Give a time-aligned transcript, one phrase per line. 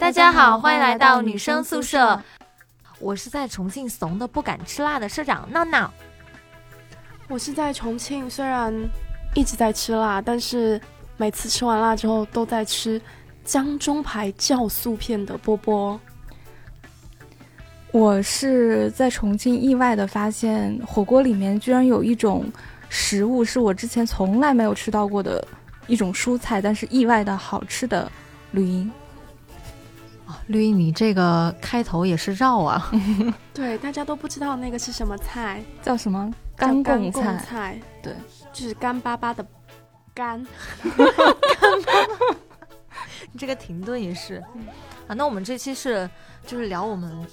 [0.00, 2.18] 大家好，欢迎来到女生宿舍。
[2.98, 5.92] 我是在重庆怂的不敢吃辣的社长闹闹。
[7.28, 8.74] 我是在重庆，虽然
[9.34, 10.80] 一直在吃辣，但是
[11.18, 12.98] 每次吃完辣之后都在吃
[13.44, 16.00] 江中牌酵素片的波波。
[17.92, 22.50] 我是在重庆意外的发现，火锅里面居然有一种
[22.88, 25.46] 食物是我之前从来没有吃到过的
[25.86, 28.10] 一种蔬菜，但是意外的好吃的
[28.52, 28.90] 绿茵。
[30.46, 32.90] 绿衣，你这个开头也是绕啊！
[33.54, 37.80] 对，大家都不知道那个是什么菜，叫什么干贡菜？
[38.02, 38.14] 对，
[38.52, 39.46] 就是干巴巴的
[40.14, 40.44] 干。
[43.32, 44.42] 你这个停顿也是
[45.06, 45.14] 啊！
[45.14, 46.08] 那我们这期是
[46.46, 47.24] 就是聊我们。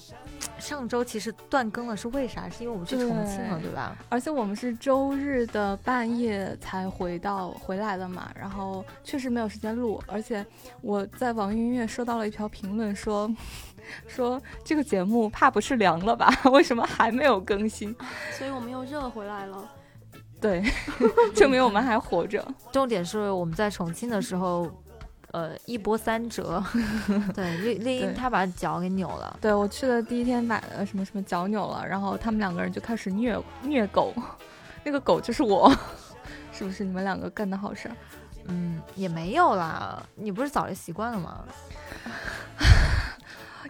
[0.59, 2.49] 上周其实断更了，是为啥？
[2.49, 3.95] 是因为我们去重庆了，对吧？
[4.09, 10.01] 而且我们是周日的半夜才回到回来的嘛，然后确实没有时间录。
[10.07, 10.45] 而且
[10.81, 13.29] 我在网易音乐收到了一条评论，说
[14.07, 16.31] 说这个节目怕不是凉了吧？
[16.51, 17.95] 为什么还没有更新？
[18.31, 19.69] 所以我们又热回来了。
[20.41, 20.63] 对，
[21.33, 22.45] 证明我们还活着。
[22.71, 24.71] 重点是我们在重庆的时候。
[25.31, 26.63] 呃，一波三折，
[27.35, 29.37] 对，丽丽英她把脚给扭了。
[29.41, 34.13] 对我去的第一天把呃什么什么脚扭了，然后他们两个人就开始虐虐狗，
[34.85, 35.69] 那个狗就是我，
[36.53, 37.91] 是不是你们两个干的好事？
[38.45, 41.43] 嗯，也没有啦，你不是早就习惯了吗？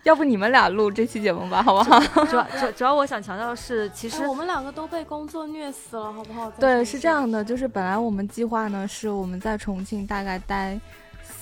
[0.03, 1.99] 要不你们俩录这期节目吧，好不好？
[2.25, 6.51] 主要主主要我想强调的是，其实我们两个都被工作虐死了，好不好？
[6.51, 10.79] 对，是这样的，就是本来我们计划呢是我们在重庆大概待。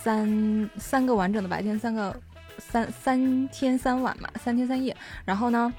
[0.06, 2.16] 三三个完整的白天，三个
[2.60, 4.96] 三三天三晚嘛，三天三夜。
[5.26, 5.74] 然后呢，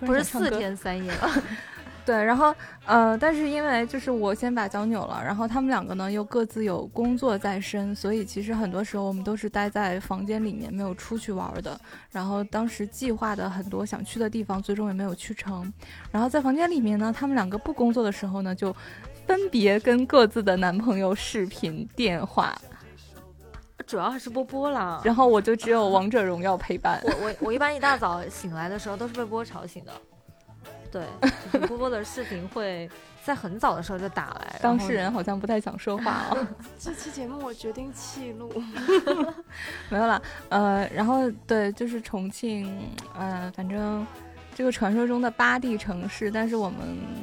[0.00, 1.30] 不是四天三夜了。
[2.04, 2.52] 对，然后
[2.84, 11.80] 呃，但是因为就是我先把脚扭了，然后他们两个呢又各自有工作在身，所以其实很多时候我们都是待在房间里面，没有出去玩的。
[12.10, 15.72] 然后当时计划的很多想去的地方，最终也没有去成。
[16.10, 18.74] 然后在房间里面呢，他们两个不工作的时候呢，就
[19.28, 22.60] 分别跟各自的男朋友视频电话。
[23.90, 27.00] 主要还是波波啦，然后我就只有王者荣耀陪伴。
[27.02, 29.92] 我我我一般一大早醒来的时候都是被波波吵醒的。
[30.92, 31.04] 对，
[31.66, 32.88] 波波的视频会
[33.24, 34.60] 在很早的时候就打来。
[34.62, 36.36] 当事人好像不太想说话啊。
[36.78, 38.52] 这期节目我决定弃录。
[39.88, 44.06] 没有了，呃，然后对，就是重庆，呃，反正。
[44.60, 46.78] 这个传说中的八地城市，但是我们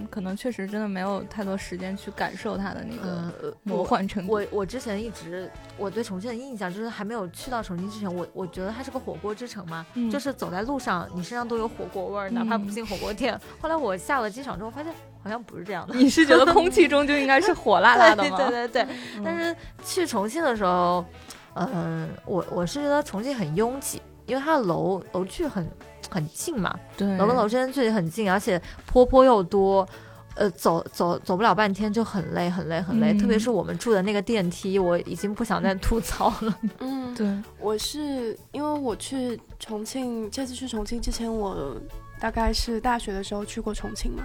[0.10, 4.34] 可能确实真的没有太多时间去感受它的那个魔幻程度。
[4.34, 13.40] 我我之前一直我对重庆的印象就是还没有去到重庆之前，我我觉得它是个火锅之城嘛，就是走在路上你身上都有火锅味儿，哪怕不进火锅店。
[13.62, 15.94] 后来我下了机场之后发现好像不是这样的。
[15.94, 18.38] 你是觉得空气 中就应该是火辣辣的吗？
[18.50, 18.88] 对对对。
[19.24, 19.56] 但是
[19.86, 21.06] 去重庆的时候，
[21.54, 25.70] 嗯，我我是觉得重庆很拥挤，因为它的楼楼距很。
[26.10, 29.88] 很近嘛，对，楼跟楼之间距离很近，而且坡坡又多，
[30.36, 33.14] 呃，走走走不了半天就很累，很累，很累。
[33.14, 36.60] 特别是我们住的那个电梯，我已经不想再吐槽了。
[36.80, 37.28] 嗯，对，
[37.60, 41.76] 我是因为我去重庆，这次去重庆之前，我
[42.20, 44.24] 大概是大学的时候去过重庆嘛。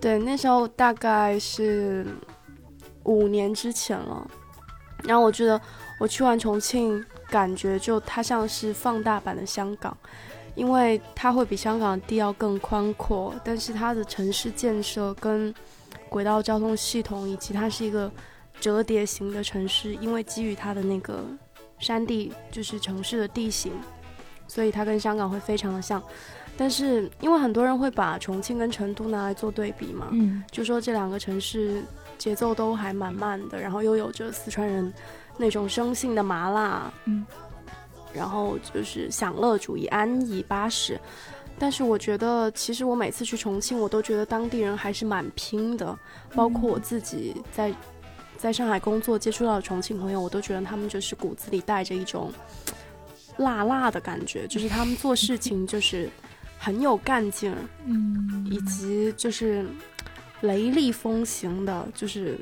[0.00, 2.06] 对，那时候大概是
[3.04, 4.26] 五年之前了。
[5.04, 5.60] 然后我觉得
[5.98, 9.96] 我去完重庆，感觉就它像是放大版的香港。
[10.56, 15.54] 因为它会比香港的地要更宽阔，但是它的城市建设跟
[16.08, 18.10] 轨道交通系统以及它是一个
[18.58, 21.24] 折叠型的城市，因为基于它的那个
[21.78, 23.70] 山地就是城市的地形，
[24.48, 26.02] 所以它跟香港会非常的像。
[26.56, 31.82] 但是因为很多人会把重庆跟成都拿来做对比嘛，嗯，就说这两个城市
[32.16, 34.90] 节奏都还蛮慢的，然后又有着四川人
[35.36, 37.26] 那种生性的麻辣，嗯。
[38.16, 40.98] 然后就是享乐主义、安逸巴适，
[41.58, 45.96] 但是我觉得，其实我每次去重庆，我都觉得当地人还是蛮拼的。
[46.34, 47.72] 包括我自己在
[48.36, 52.32] 在上海工作，接触到的重庆朋友，我都觉得他们就是骨子里带着一种
[53.36, 56.08] 辣辣的感觉，就是他们做事情就是
[56.58, 57.54] 很有干劲，
[57.86, 59.66] 嗯，以及就是
[60.42, 62.38] 雷厉风行的，就是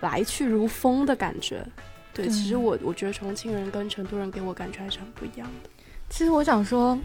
[0.00, 1.64] 来去如风的感觉。
[2.16, 5.70] 对，其实我我觉得重庆人跟成都人给我感觉还是很不一样的。
[6.08, 6.96] 其实我想说，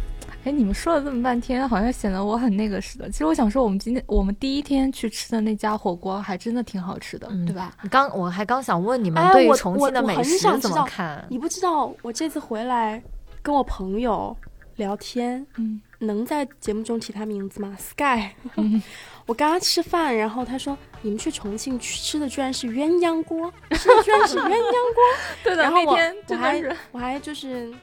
[0.43, 3.09] 哎，你们说了这么半天，好像显得我很那个似的。
[3.09, 7.75] 其实我想说，我们今天我们第一天去吃的那家火锅还真的挺好吃的，对吧？
[7.89, 11.25] 刚我还刚想问你们对于重庆的美食怎么看？
[11.29, 13.01] 你不知道，我这次回来
[13.41, 14.37] 跟我朋友
[14.75, 18.29] 聊天，嗯，能在节目中提他名字吗？Sky。
[19.31, 25.03] 我刚刚吃饭，然后他说：“你们去重庆去吃的居然是鸳鸯锅，吃的居然是鸳鸯锅。
[25.41, 25.97] ”对的，然后我
[26.27, 27.73] 我还我还就是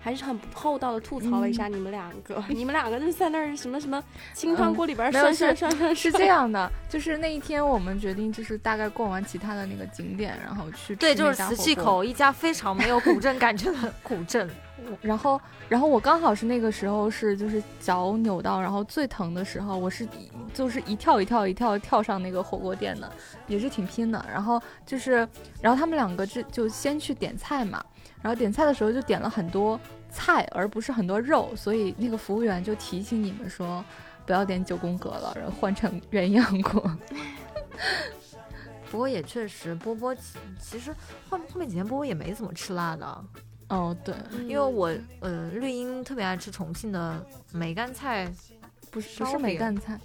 [0.00, 4.02] 还是很不厚道的吐槽了一下你们两个， 你们两个就在那儿什么什么
[4.32, 14.48] 清汤锅里边涮涮涮涮，是这样的，就是那一天我们决定就是大概逛完其他的那个景点，然后去对，就是瓷器口一家非常没有古镇感觉的 古镇。
[15.02, 20.08] 然后，然后我刚好是那个时候是就是脚扭到，然后最疼的时候，我是
[20.54, 23.12] 就是一跳一跳一跳跳上那个火锅店的，
[23.48, 24.24] 也是挺拼的。
[24.32, 25.28] 然后就是，
[25.60, 27.84] 然后他们两个就就先去点菜嘛，
[28.22, 29.78] 然后点菜的时候就点了很多
[30.10, 33.84] 菜，而不是很多肉，所以那个服务员就提醒你们说，
[34.26, 36.98] 不要点九宫格了，然后换成鸳鸯锅。
[38.90, 40.14] 不过也确实，波波
[40.58, 40.90] 其实
[41.28, 43.24] 后后面几天波波也没怎么吃辣的。
[43.68, 44.14] 哦，对，
[44.46, 47.22] 因为我呃，绿茵特别爱吃重庆的
[47.52, 48.26] 梅干菜，
[48.90, 50.00] 不是不是梅干菜，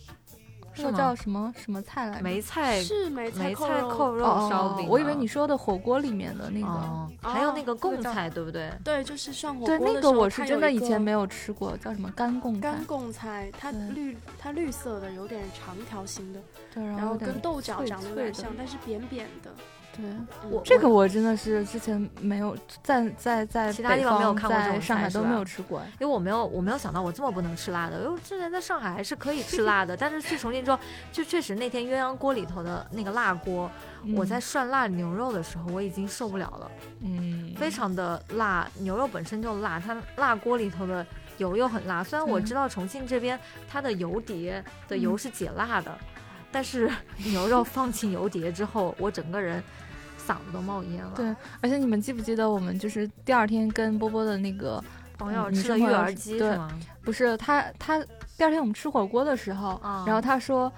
[0.78, 2.22] 那个叫什么什么菜来？
[2.22, 4.88] 梅菜是梅菜扣肉烧饼。
[4.88, 8.72] 我以为你说的火锅里面的那个，还有那个贡菜，对不对？
[8.84, 9.68] 对，就是涮火锅。
[9.68, 12.62] 对，那个我是真的以前没有吃过，叫什么干贡菜？
[12.62, 16.40] 干贡菜，它绿它绿色的，有点长条形的，
[16.74, 19.52] 对，然后跟豆角长得有点像，但是扁扁的。
[19.96, 20.06] 对，
[20.50, 30.80] 我这个我真的是之前没有在在在其他地方没有看过，这种上海都没有吃过，因为我没有我没有想到我这么不能吃辣的，因为之前在上海还是可以吃辣的，但是去重庆之后，
[31.12, 33.70] 就确实那天鸳鸯锅里头的那个辣锅，
[34.16, 41.06] 我在涮辣牛肉的时候我已经受不了了，嗯，非常的辣，牛肉本身就辣，它辣锅里头的
[41.38, 43.40] 油又很辣，虽然我知道重庆这边
[43.70, 45.96] 它的油碟的油是解辣的，
[46.52, 46.92] 但是
[47.30, 49.64] 牛肉放进油碟之后，我整个人。
[50.28, 51.12] 嗓子都冒烟了。
[51.16, 54.84] 对，而且你们记不记得我们就是第二天跟波波的那个
[55.18, 56.72] 朋友吃的育儿鸡是吗？
[57.04, 58.00] 不是，他他
[58.38, 60.72] 第二天我们吃火锅的时候，然后他说，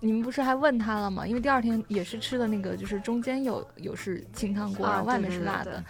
[0.00, 1.26] 你们不是还问他了吗？
[1.26, 5.82] 因为第二天也是吃的那个，就是中间有有是清汤锅，然后外面是辣的。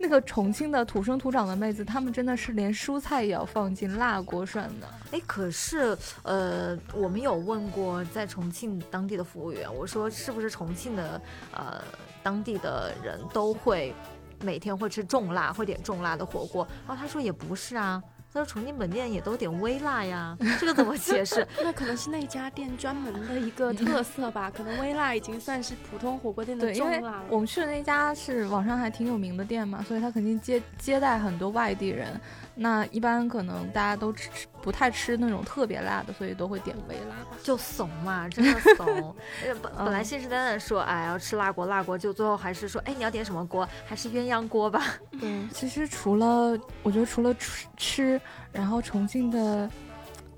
[0.00, 4.88] 那个重庆的土生土长的妹子，她们真的是连蔬菜也要放进辣锅涮的。
[5.10, 11.20] 哎，可是，呃，我们有问过在重庆当地的服务员，我说是不是重庆的，
[11.52, 11.82] 呃，
[12.28, 13.94] 当地的人都会
[14.42, 16.68] 每天会吃重辣，会点重辣的火锅？
[16.86, 18.02] 然后他说也不是啊。
[18.30, 21.48] 他说重庆本店也都点微辣呀，这个怎么解释？
[21.64, 27.24] 那可能是那家店专门的一个特色吧，可能微辣已经算是普通火锅店的重辣了。
[27.30, 32.20] 我们去的那家是网上还挺有名的店嘛，所以他肯定接接待很多外地人。
[32.60, 34.28] 那一般可能大家都吃
[34.60, 39.14] 不太吃那种特别辣的，所以都会点微辣，就怂嘛，真的怂。
[39.62, 43.68] 本本来信誓旦旦说，哎，要吃辣锅，辣锅，就最后还是说，哎，你要点什么锅？
[43.86, 44.82] 还是鸳鸯锅吧。
[45.20, 48.20] 对，其实除了我觉得除了吃吃，
[48.50, 49.70] 然后重庆的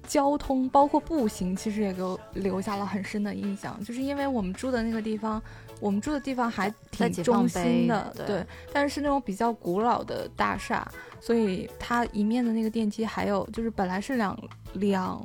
[0.06, 5.42] 交通包括步行，其实也给我留下了很深的印象，就是因为我们住的那个地方。
[5.80, 10.86] 我们住的地方还挺中心的，对，但是是那种比较古老的大厦，
[11.20, 14.38] 所以它一面的那个电梯还有就是本来是两
[14.74, 15.24] 两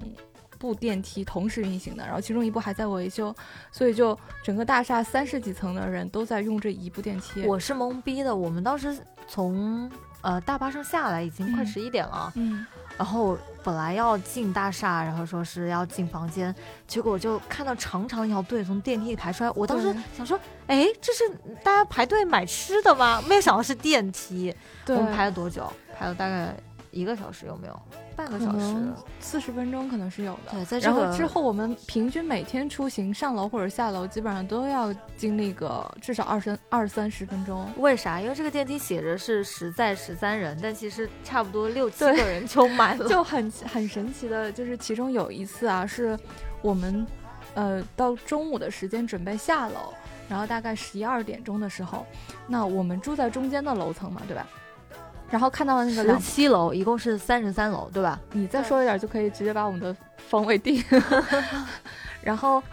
[0.57, 3.35] 部电梯同时运行的，然后其中一部还在维修，
[3.71, 7.45] 所以就整个大厦三十几层的人都在用这一部电梯。
[7.45, 8.97] 我是懵逼的，我们当时
[9.27, 9.91] 从
[10.21, 12.65] 呃大巴上下来已经快十一点了，嗯。
[12.97, 16.53] 然后本来要进大厦，然后说是要进房间，
[16.87, 19.51] 结果就看到长长一条队从电梯里排出来。
[19.51, 21.29] 我当时想说，哎，这是
[21.63, 23.21] 大家排队买吃的吗？
[23.27, 24.55] 没有想到是电梯。
[24.87, 25.71] 我们排了多久？
[25.97, 26.55] 排了大概
[26.95, 27.79] 一个小时，有没有？
[28.15, 28.73] 半个小时，
[29.19, 30.51] 四十分钟可能是有的。
[30.53, 37.69] 对，在然后之后我们平均每天出行上楼或者下楼，基本上都要经历个至少二三二三十分钟。
[37.77, 38.21] 为啥？
[38.21, 43.05] 因为这个电梯写着是十在十三人，但其实差不多六七个人就满了。
[43.09, 46.17] 就很 很神奇的，就是其中有一次啊，是
[46.61, 47.05] 我们
[47.55, 49.93] 呃到中午的时间准备下楼，
[50.29, 52.05] 然后大概十一二点钟的时候，
[52.47, 54.47] 那我们住在中间的楼层嘛，对吧？
[55.35, 58.17] 然后看到了那个十七楼，一共是三十三楼，对吧？
[58.31, 59.93] 你再说一点就可以直接把我们的
[60.29, 60.81] 方位定。
[62.23, 62.63] 然后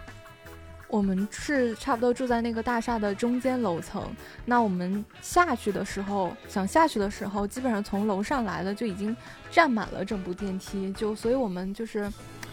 [0.87, 4.01] 我们是差不多住在那个大厦的中间楼层。
[4.45, 9.17] 那我们下去的时候，想下去的时候，基本上从楼上来的就已经
[9.51, 12.09] 占满了整部电梯，就所以我们就是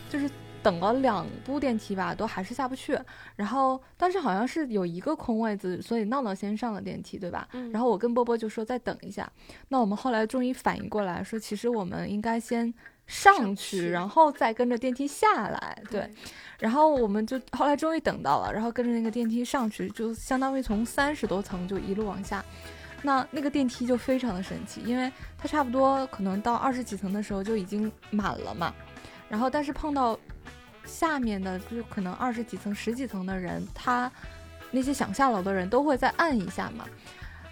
[0.09, 0.27] 就是。
[0.61, 2.97] 等了两部电梯吧，都还是下不去。
[3.35, 7.47] 然后但是好像是有一个空位子，所以闹闹先上了电梯，对吧？
[7.53, 7.71] 嗯。
[7.71, 9.31] 然后我跟波波就说再等一下。
[9.69, 12.73] 那我们后来终于反应过来，说其实我们应该先
[13.07, 15.81] 上去，然后再跟着电梯下来。
[15.89, 16.11] 对。
[16.59, 22.43] 然后我们就后来终于等到了，然后跟着那个电梯上去，就相当于从三十多层就一路往下。
[23.01, 28.73] 那那个电梯就非常的神奇，因为它差不多可能到二十几层的时候就已经满了嘛。
[29.29, 30.19] 然后但是碰到。
[30.89, 34.11] 下面的就可能二十几层、十几层的人，他
[34.71, 36.85] 那些想下楼的人都会再按一下嘛。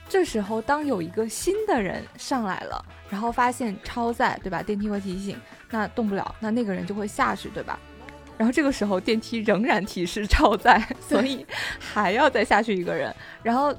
[0.10, 4.63] 这时候当有一个新的人上来了，然后发现超载，对吧？
[4.63, 5.39] 电梯会提醒，
[5.70, 7.79] 那动不了，那那个人就会下去，对吧？
[8.38, 11.46] 然后这个时候电梯仍然提示超载，所以
[11.79, 13.74] 还要再下去一个人，然后。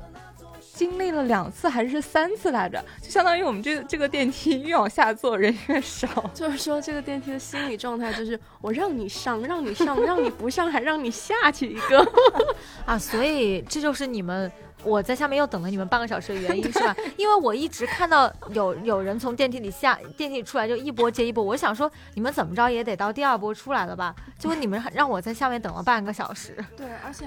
[0.78, 6.06] 经历了两次还是三次来着，就相当于我们这个这个电梯越往下坐人越少。
[6.32, 12.08] 就是说，这个电梯的心理状态就是我让你上，让你上，让你不上还让你下去一个
[12.86, 12.96] 啊！
[12.96, 14.50] 所以这就是你们
[14.84, 16.94] 我在下面又等了你们半个小时的原因是吧？
[17.16, 24.14] 因为我一直看到有有人从电梯里下，电梯里出来就一波接一波，我想说你们怎么着也得到第二波出来了吧？
[24.38, 26.56] 结果你们让我在下面等了半个小时。
[26.76, 27.26] 对，而且。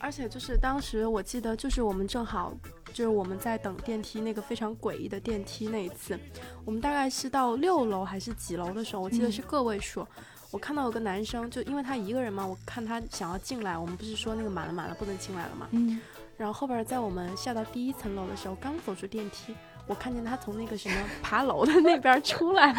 [0.00, 2.52] 而且就是当时我记得，就是我们正好
[2.92, 6.18] 就是我们在等电梯那个非常诡异的电梯那一次，
[6.64, 10.06] 我们大概是到六楼还是几楼的时候，我记得是个位数。
[10.50, 15.68] 我看到有个男生，就因为他一个人嘛，我看他想要进来，我们不是说那个满了满了不能进来了嘛。
[15.70, 16.00] 嗯。
[16.36, 19.54] 然后后边在我们下到第一层楼的时候，刚走出电梯。
[19.86, 22.72] 我看见他从那个什么 爬楼的那边出来，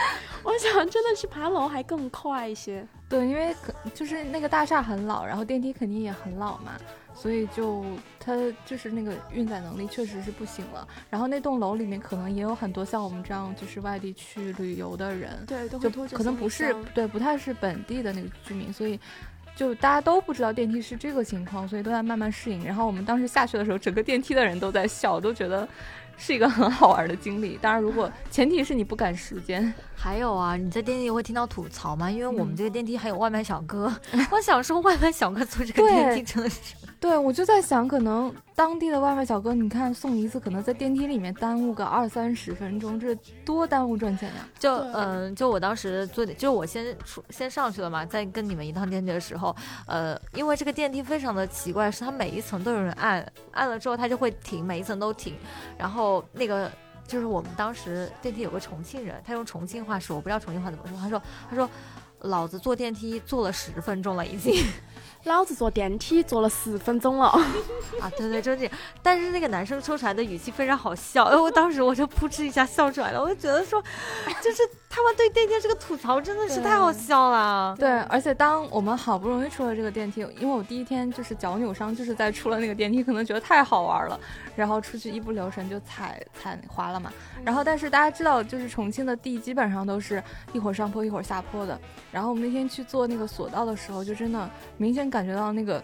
[0.43, 2.87] 我想真的是爬楼还更快一些。
[3.09, 6.71] 对，因为可就是那个大厦很老，然后电梯肯定也很老嘛，
[7.13, 7.83] 所以就
[8.19, 10.87] 他就是那个运载能力确实是不行了。
[11.09, 18.99] 然后那栋楼里面可能也有很多像我们这样就是外地去旅游的人，对，就可能不是对不太是本地的那个居民，所以
[19.55, 22.63] 就大家都不知道电梯是这个情况，所以都在慢慢适应。
[22.65, 25.67] 然后我们当时下去的时候，整个电梯的人都在笑，都觉得。
[26.17, 29.73] 是一个很好玩的经历，当然，如果 前提是你不赶时间。
[29.95, 32.11] 还有啊，你在电梯里会听到吐槽吗？
[32.11, 33.91] 因为我们这个电梯还有外卖小哥，
[34.29, 36.75] 我想说外卖小哥坐这个电梯真的是。
[37.01, 44.47] 对，我就在想，可能当地的外卖小哥，你看送一次，可能在电梯里面耽误个二三十分钟，这多耽误赚钱呀！
[44.59, 49.53] 就嗯，就我当时坐，就我先出先上去了嘛，在跟你们一趟电梯的时候，
[49.87, 55.33] 呃，因为这个电梯非常的奇怪，是它每一层都有人按，按了之后它就会停，每一层都停。
[55.79, 56.71] 然后那个
[57.07, 61.67] 就是我们当时电梯有个重庆人，他用重庆话说，我不知道重庆话怎么说，他说他说，
[62.19, 64.53] 老子坐电梯坐了十分钟了已经。
[65.25, 68.09] 老子坐电梯坐了十分钟了啊！
[68.17, 68.73] 对对，就这样。
[69.03, 73.21] 但是那个男生说出来的语气非常好笑，哎，我当时我就扑哧一下笑出来了。
[73.21, 73.79] 我就觉得说，
[74.41, 77.75] 就是他们对电梯这个吐槽真的是太好笑了。
[77.77, 84.19] 对，而且当我们好不容易出了这个电梯，因为我第一天就是脚扭伤，就是在出了那个电梯，可能觉得太好玩了，
[84.55, 87.13] 然后出去一不留神就踩踩滑了嘛。
[87.43, 90.23] 然后，但是大家知道，就是重庆的地基本上都是
[90.53, 91.79] 一会儿上坡一会儿下坡的。
[92.11, 95.10] 然后我们那天去坐那个索道的时候，就真的明显。
[95.11, 95.83] 感觉到那个、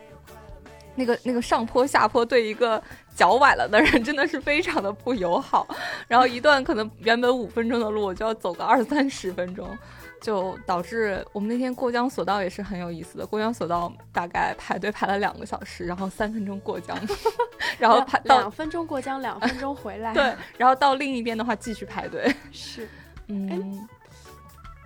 [0.96, 2.82] 那个、那个上坡下坡对一个
[3.16, 5.68] 脚崴了的人真的是非常的不友好，
[6.08, 9.78] 然后一段可能原本五分钟的路，我就要走个二三十分钟，
[10.22, 13.26] 就导致我们那天过江索道也是很有意思的。
[13.26, 16.98] 过江索道大概排队排了两个小时，然后三分钟过江，
[17.78, 20.14] 然后排两分钟过江，两分钟回来。
[20.16, 22.34] 对，然后到另一边的话继续排队。
[22.52, 22.88] 是，
[23.28, 23.88] 嗯。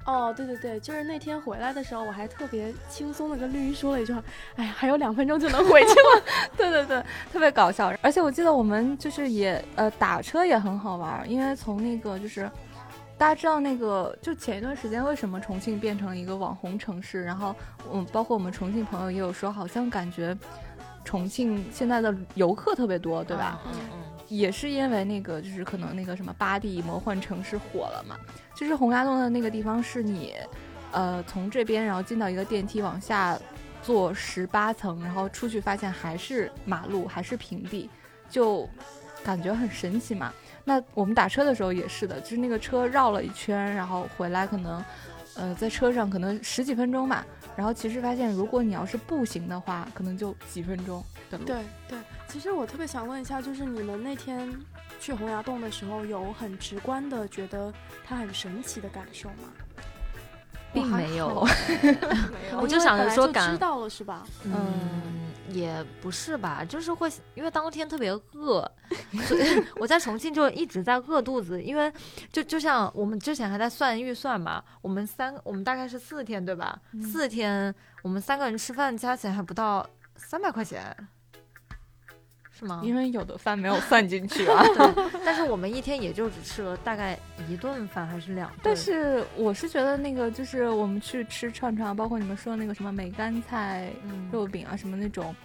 [0.05, 4.23] 哦，对对对，就是那天回来的时候，我还特别轻松的跟绿衣说了一句话
[4.57, 6.23] ：“哎呀，还有两分钟就能回去了。
[6.57, 7.93] ”对对对，特别搞笑。
[8.01, 12.49] 而且我记得我们就是也呃打车也很好玩，因为从那个就是
[13.17, 17.55] 大家知道那个就前一段时间为什么重庆变成了一个网红城市，然后
[17.93, 20.35] 嗯，包括我们重庆朋友也有说，好像感觉
[21.05, 23.59] 重庆现在的游客特别多，对吧？
[23.67, 24.00] 嗯嗯。
[24.31, 28.17] 也是因为那个，就是可能那个什么巴蒂魔幻城市火了嘛。
[28.55, 30.33] 就是洪崖洞的那个地方，是你，
[30.91, 33.37] 呃，从这边然后进到一个电梯往下
[33.83, 37.89] 坐十八层，然后出去发现还是马路，还是平地，
[38.29, 38.69] 就
[39.21, 40.31] 感觉很神奇嘛。
[40.63, 44.85] 那我们打车的时候也是的，就是那个车绕了一圈，然后回来可能，
[45.35, 47.25] 呃，在车上可能十几分钟吧。
[47.57, 51.43] 然后其实发现，如果你要是步行的话，可能就几分钟的路。
[51.43, 51.57] 对
[51.89, 51.97] 对。
[52.31, 54.49] 其实我特别想问一下，就是你们那天
[55.01, 57.73] 去洪崖洞的时候，有很直观的觉得
[58.05, 59.51] 它很神奇的感受吗？
[60.73, 61.45] 并没有，
[62.61, 64.25] 我就想着说，知道了是吧？
[64.45, 68.71] 嗯，也不是吧，就是会因为当天特别饿，
[69.25, 71.91] 所以 我在重庆就一直在饿肚子，因为
[72.31, 76.79] 就就像我们之前还在算预算嘛，我们三我们大概是四天对吧？
[77.03, 79.85] 四天我们三个人吃饭加起来还不到
[80.15, 80.95] 三百块钱。
[82.61, 82.81] 是吗？
[82.85, 84.63] 因为有的饭没有算进去啊。
[84.77, 87.17] 对，但是我们一天也就只吃了大概
[87.49, 88.59] 一顿饭，还是两顿。
[88.61, 93.91] 但是我是觉得那个就是我们去吃串串，包括你们说的那个什么梅干菜
[94.31, 95.35] 肉饼啊，什么那种，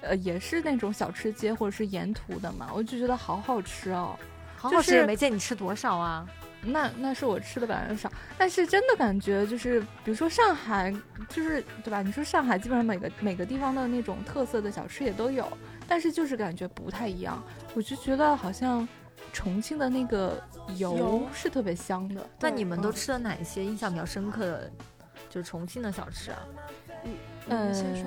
[0.00, 4.16] 呃，也是那种小吃街或者是沿途的嘛，我就觉得好好吃哦，
[4.56, 5.04] 好好吃。
[5.04, 6.24] 没见你吃多少啊？
[6.62, 10.94] 那那是我吃的本来就少，但是真的感觉就是，比如说上海，
[11.26, 12.02] 就是对吧？
[12.02, 15.50] 你说上海基本上每个每个地方的那种特色的小吃也都有。
[15.90, 17.42] 但是就是感觉不太一样。
[17.74, 18.88] 我就觉得好像
[19.32, 20.40] 重庆的那个
[20.76, 22.24] 油是特别香的。
[22.38, 24.70] 那你们都吃了哪一些印象比较深刻的，
[25.28, 26.38] 就是重庆的小吃啊？
[27.48, 28.04] 嗯，先说。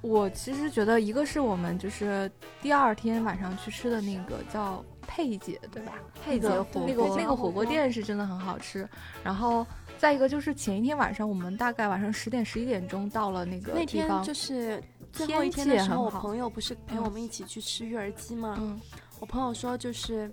[0.00, 2.28] 我其实觉得一个是我们就是
[2.60, 5.92] 第二天晚上去吃的那个叫佩姐，对吧？
[6.24, 8.88] 佩姐火那个那个火锅店是真的很好吃。
[9.22, 9.64] 然后
[9.98, 18.56] 再一个就是前一天晚上，我们大概晚上十点十一点钟到了那个那天就是最后一天的时候，我朋友不是陪我们一起去吃育儿鸡吗？
[18.58, 18.80] 嗯，
[19.20, 20.32] 我朋友说就是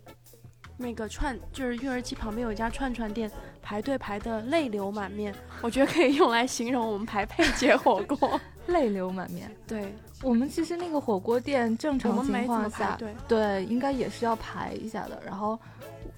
[0.77, 3.29] 那个串就是育儿鸡旁边有一家串串店，
[3.61, 8.39] 排队排的泪流满面，我觉得可以用来形容我们排佩姐火锅。
[8.67, 9.51] 泪流满面。
[9.65, 12.95] 对我们其实那个火锅店正常情况下，
[13.27, 15.19] 对应该也是要排一下的。
[15.25, 15.59] 然后，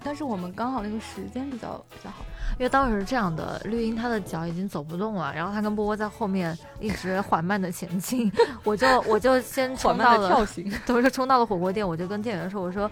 [0.04, 2.24] 但是我们刚好那个时间比较比较好，
[2.60, 8.32] 因为当时是这样的，绿茵她的脚已经走不动了，然后她跟波波在后面一直缓慢的前进，
[8.64, 12.90] 我就我就先冲到了跳行，都是冲到了火锅店，我就跟店员说，我说。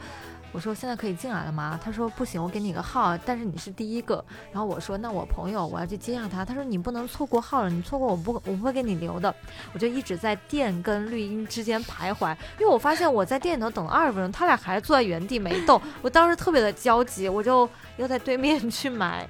[0.52, 1.80] 我说现在可以进来了吗？
[1.84, 4.24] 他说不行，我给你个号，但是你是第一个。
[4.52, 6.44] 然后我说那我朋友我要去接下他。
[6.44, 9.34] 他说你不能错过号了，你错过我不我不会给你留的。
[9.74, 15.80] 我就一直在店跟绿茵之间徘徊，因为我发现我在店里头等了二十分钟，他俩还坐在原地没动。
[16.02, 19.28] 我当时特别的焦急，我就又在对面去买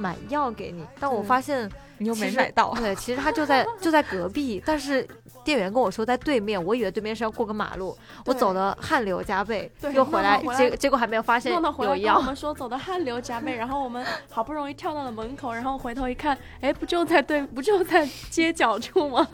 [0.00, 2.72] 买药给你，但我发现你又没买到。
[2.80, 5.06] 对，其实他就在就在隔壁，但是。
[5.42, 12.18] 店员跟我说在对面，我以为对面是要过个马路，我走的汗流浃背，又回来结结果还没有发现有药。
[12.18, 19.26] 我们说走的汗流浃背，然后我们好不容易跳到了门口，然后回头一看，哎，不就在对， 不就在街角处吗？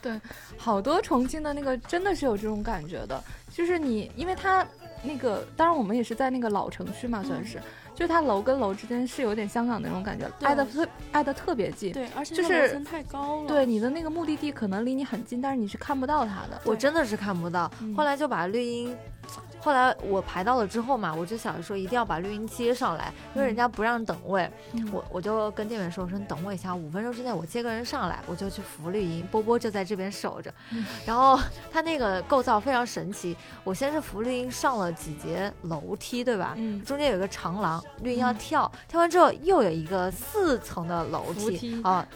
[0.00, 0.18] 对，
[0.56, 4.66] 好多重庆的那个真的是有这种感觉的，就是你，因为它
[5.02, 7.60] 那个，当然我们也是在那个老城区嘛，算是。
[7.94, 17.70] 就它楼跟楼之间是有点香港那种感觉，挨得特挨得特别近，对，而且就是太高了，对，你的那个目的地可能离你很近，但是你是看不到它的，我真的是看不到。
[17.96, 18.96] 后来就把绿茵。
[19.64, 24.46] 后来我排到了之后嘛，我就想着说一定要把绿茵接上来，因为人家不让等位。
[24.92, 29.26] 我我就跟店员说，我说你等我一下，五分钟之内我接个人上来，我就去扶绿茵。
[29.28, 30.52] 波波就在这边守着。
[31.06, 31.40] 然后
[31.72, 36.52] 他那个构造非常神奇，我先是扶绿茵上了几节楼梯，对吧？
[36.58, 36.84] 嗯。
[36.84, 42.06] 中间有一个长廊，绿茵要跳，跳完之后又有一个四层的楼梯啊。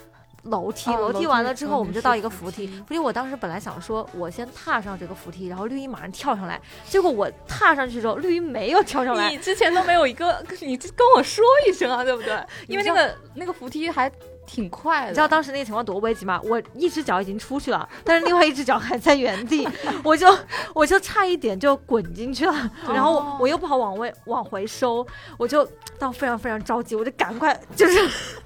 [0.50, 2.66] 楼梯，楼梯完了之后，我们就到一个扶梯。
[2.87, 6.61] 扶梯，我当时本来想说，我先踏上这个扶梯，然后绿茵马上跳上来。
[6.88, 9.30] 结果我踏上去之后，绿茵没有跳上来。
[9.30, 12.38] 你之前都没有一个， 你跟我说一声啊，对不对？
[12.66, 14.11] 因为那个那个扶梯还
[14.46, 15.08] 挺快的。
[15.08, 16.40] 你知道当时那个情况多危急吗？
[16.44, 19.68] 我一只脚已经出去了，但是另外一只脚还在原地，
[20.02, 20.26] 我就
[20.74, 22.70] 我就差一点就滚进去了。
[22.87, 25.06] 然后我又不好往位往回收，
[25.37, 25.66] 我就
[25.98, 27.98] 到非常非常着急，我就赶快就是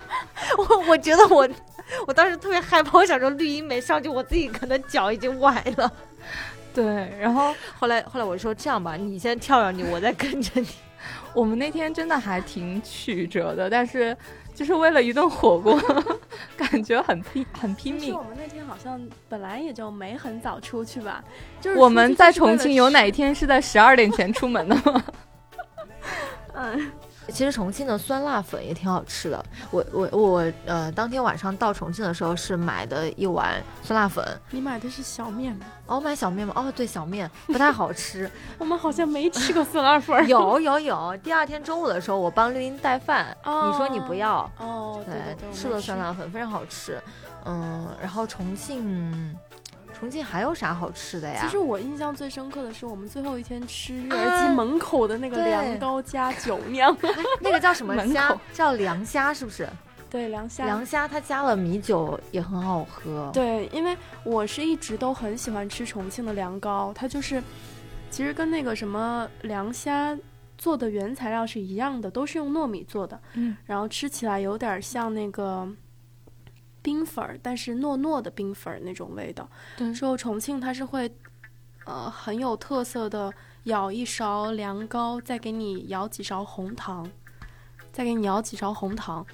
[0.58, 1.48] 我我觉得我。
[2.06, 5.92] 我当时特别害怕，我想说绿茵没上去，我自己可能脚已经崴了。
[6.74, 6.84] 对，
[7.20, 10.68] 然后后来后来我说这样吧，你先跳上去，我再跟着你。
[11.34, 14.16] 我们那天真的还挺曲折的，但是
[14.54, 15.80] 就是为了一顿火锅，
[16.56, 18.14] 感觉很拼很拼命。
[18.14, 21.24] 我们那天好像本来也就没很早出去吧，
[21.60, 25.04] 就是我们在重庆有哪一天是在十二点前出门的吗？
[26.54, 26.92] 嗯。
[27.32, 29.44] 其实重庆的酸辣粉也挺好吃的。
[29.70, 34.24] 我我我呃，当天晚上到重庆的时候是买的一碗酸辣粉。
[34.50, 35.66] 你买的是小面吗？
[35.86, 36.52] 哦，买小面吗？
[36.56, 38.30] 哦，对，小面不太好吃。
[38.58, 40.12] 我们好像没吃过酸辣粉。
[40.28, 44.50] 有有有，第二天中午的时候我帮绿茵带饭，你说你不要。
[44.58, 47.00] 哦，对，吃了酸辣粉非常好吃。
[47.44, 49.36] 嗯，然后重庆。
[50.02, 51.38] 重庆还有啥好吃的呀？
[51.40, 56.96] 其实我印象最深刻的是我们最后一天吃育儿鸡门口的那个凉糕加酒酿，
[57.38, 58.36] 那个叫什么虾？
[58.52, 59.68] 叫凉虾是不是？
[60.10, 60.64] 对，凉虾。
[60.64, 63.30] 凉虾它加了米酒也很好喝。
[63.32, 67.40] 对，因为我是一直都很喜欢吃重庆的凉糕，它就是
[68.10, 70.18] 其实跟那个什么凉虾
[70.58, 73.16] 做的原材料是一样的，都是用糯米做的。
[73.34, 75.68] 嗯，然后吃起来有点像那个。
[76.82, 79.48] 冰粉儿，但是糯糯的冰粉儿那种味道。
[79.76, 81.10] 对，之后重庆它是会，
[81.84, 83.32] 呃，很有特色的，
[83.64, 87.08] 舀一勺凉糕，再给你舀几勺红糖，
[87.92, 89.24] 再给你舀几勺红糖。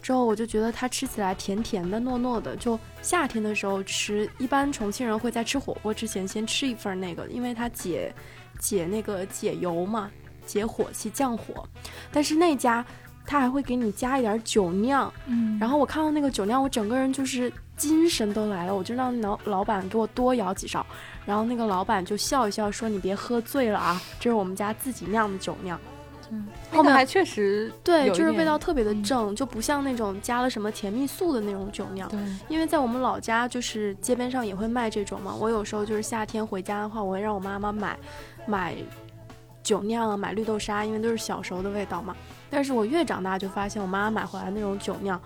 [0.00, 2.56] 之后我就觉得它吃起来甜甜的、糯糯的。
[2.56, 8.14] 就夏天的时候吃，一般重庆人会在吃火锅之前先吃一份那个，因为它解
[8.58, 10.10] 解那个解油嘛，
[10.46, 11.68] 解火气、降火。
[12.12, 12.84] 但是那家。
[13.30, 20.84] 他还会给你加一点酒酿，嗯，然后我看到那个酒酿，我整个人就是精神都来了，我就让老老板给我多舀几勺，
[21.24, 25.78] 然后那个老板就笑一笑说：“你别喝醉了啊，这是我们家自己酿的酒酿。”
[26.32, 32.08] 嗯，后面还确实对，就是味道特别的嗯正，就不像那种加了什么甜蜜素的那种酒酿。
[32.08, 35.32] 对，因为在我们老家，就是街边上也会卖这种嘛。
[35.32, 37.96] 我有时候就是夏天回家的话，我会让我妈妈买
[38.44, 38.74] 买
[39.62, 42.16] 酒酿啊，买绿豆沙，因为都是小时候的味道嘛。
[42.50, 45.20] 但是我越长大就发现，我妈妈买回来那种酒酿，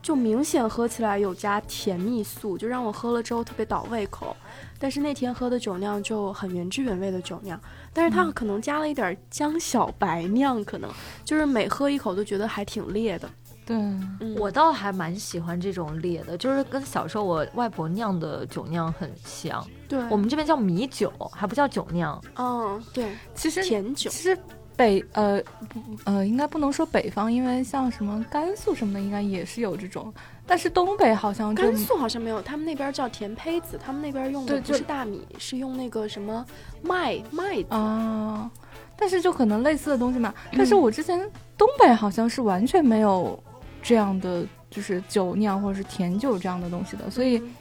[0.00, 4.34] 就明显喝起来有加甜蜜素，就让我喝了之后特别倒胃口。
[4.78, 7.60] 但是那天喝的酒酿就很原汁原味的酒酿，
[7.92, 10.90] 但是它嗯可能加了一点江小白酿，可能
[11.24, 13.28] 就是每喝一口都觉得还挺烈的。
[13.64, 19.66] 对，嗯我倒还蛮喜欢这种烈的，就是跟小时候我外婆酿的酒酿很像。
[19.88, 22.22] 对我们这边叫米酒，还不叫酒酿。
[22.36, 24.38] 嗯对其实甜酒其实
[24.76, 30.12] 北呃不呃应该不能说北方，因为像什么甘肃什么的，应该也是有这种，
[30.46, 36.44] 但是东北好像甘肃好像没有，他们那边叫甜胚子，他们那边用的不是大米，是用那个什么
[36.82, 37.66] 麦麦子。
[37.70, 38.50] 啊，
[38.96, 40.34] 但是就可能类似的东西嘛。
[40.52, 41.18] 但是我之前
[41.56, 43.42] 东北好像是完全没有
[43.82, 47.54] 这样的，就是酒酿或者是甜酒这样的东西的，所以嗯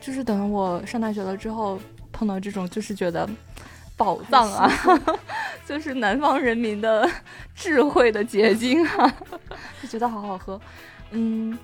[0.00, 1.78] 就是等我上大学了之后
[2.12, 3.28] 碰到这种，就是觉得
[3.96, 4.70] 宝藏啊，
[5.66, 7.10] 就是南方人民的
[7.54, 9.16] 智慧的结晶啊，
[9.82, 10.60] 就觉得好好喝。
[11.10, 11.58] 嗯，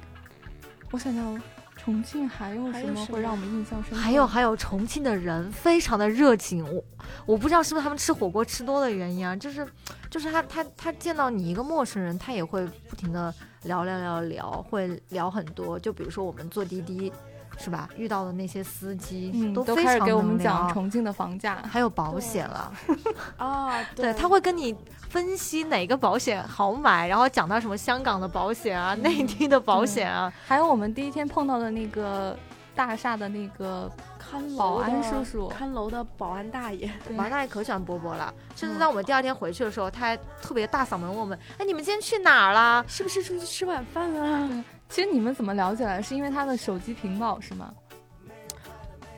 [0.90, 1.40] 我想想，
[1.76, 3.96] 重庆还有什么会让我们印象深刻？
[3.96, 6.84] 还有还有，重庆的人非常的热情，我
[7.26, 9.66] 我不知道是不是他们吃火锅吃多的原因啊，就是
[10.10, 15.78] 就是他他他见到你一个陌生人，他也会不停的聊聊聊聊，会聊很多。
[15.78, 17.12] 就比如说我们坐滴滴，
[17.58, 17.88] 是吧？
[17.96, 21.62] 遇到的那些司机、嗯，都非常都开始给我们能讲重庆的房价。
[21.70, 22.72] 还有保险了，
[23.36, 24.74] 啊，对，他会跟你
[25.08, 32.36] 分析哪个保险好买，然后讲到什么香港的保险啊、内地的保险啊，还有我们第一天碰到的那个
[32.74, 35.48] 大厦的那个看楼保安叔叔。
[35.48, 38.78] 看楼的保安大爷，保安大爷可喜欢波波了，甚至嗯。
[38.78, 42.84] 在我们第二天回去的时候，他还特别大嗓门问我们：“哎，你们今天去哪儿了？
[42.88, 44.64] 是不是出去吃晚饭啊？
[44.92, 46.02] 其实你们怎么聊起来？
[46.02, 47.74] 是因为他的手机屏保是吗？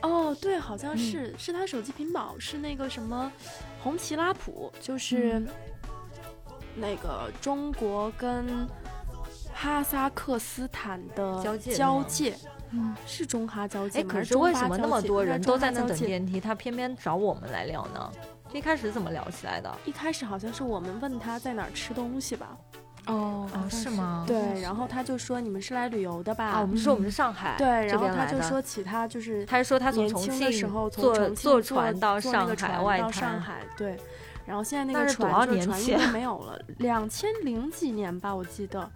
[0.01, 3.29] 哦，对，好像嗯是、是他手机屏保是那个什么
[3.83, 5.47] 红旗拉普，就是嗯
[6.77, 8.65] 那个中国跟
[9.53, 12.37] 哈萨克斯坦的交界交界
[12.71, 14.09] 嗯，是中哈交界哎，吗？
[14.13, 18.09] 可是为什么那么多人都在那等电梯，他偏偏找我们来聊呢？
[18.53, 19.77] 一开始怎么聊起来的？
[19.83, 22.57] 一开始好像是我们问他在哪儿吃东西吧，
[23.07, 23.89] 哦哦，是？
[23.89, 24.23] 吗？
[24.27, 26.45] 对，然后他就说你们是来旅游的吧？
[26.45, 33.97] 啊，我们说我们是上海对，然后他就说起他就是他是说他从重年轻的时候从坐重庆坐船到坐那上海个船外上海，对。
[34.45, 38.87] 然后现在那个船就是船运都没有了，两千零几年吧，我记得。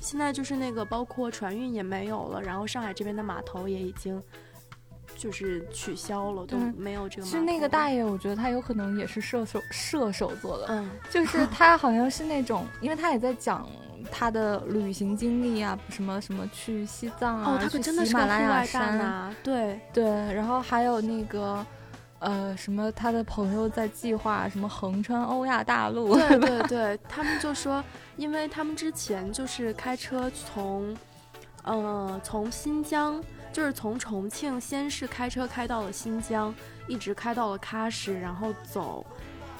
[0.00, 4.22] 现在就是那个包括船运也没有了，然后上海这边的码头也已经
[5.16, 7.22] 就是取消了，都没有这个。
[7.22, 13.66] 其实那个大爷，我觉得他有可能也是射手射手座的，嗯，就是他好像是那种，因为他也在讲
[14.10, 21.64] 他的旅行经历啊，什么什么去西藏啊，哦，他可去真的是喜马拉雅山，啊，对，对，然后还有那个。
[22.20, 22.90] 呃，什么？
[22.92, 26.14] 他的朋友在计划什么横穿欧亚大陆？
[26.14, 27.84] 对对对，他们就说，
[28.16, 30.96] 因为他们之前就是开车从，
[31.64, 33.22] 呃，从新疆，
[33.54, 36.52] 就是从重庆，先是开车开到了新疆，
[36.88, 39.06] 一直开到了喀什，然后走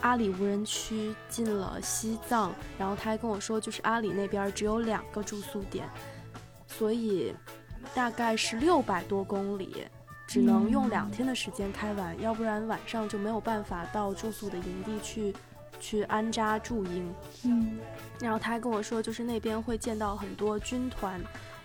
[0.00, 5.88] 阿里无人区进了西藏，然后他还跟我说，就是阿里那边只有两个住宿点，
[6.66, 7.33] 所以
[7.94, 9.87] 大概是六百多公里。
[10.26, 15.35] 只能用两嗯天的时间开完，要不然晚上就没有办法到住宿的营地去
[15.78, 17.14] 去安扎驻营。
[17.44, 17.78] 嗯，
[18.18, 21.20] 然后他还跟我说，就是那边会见到很多军团，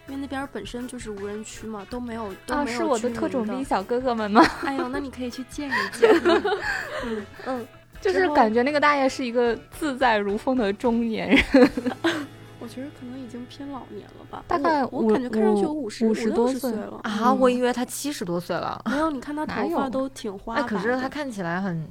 [0.09, 4.43] 因为那边本身就是无人区嘛，都没有都啊，没有是我的特种兵小哥哥们吗？
[4.65, 6.09] 哎呦，那你可以去见一见。
[7.05, 7.67] 嗯嗯，
[8.01, 11.69] 就是感觉那个大爷是一个自在如风的中年人，
[12.59, 16.99] 我觉得可能已经偏老年了吧，大概我我感觉看上去有五五十五十多岁了。
[17.03, 18.81] 啊，我嗯以为他七十多岁了。
[18.89, 20.63] 没有，你看他头发都挺花哎。
[20.63, 21.87] 可是他看起来很，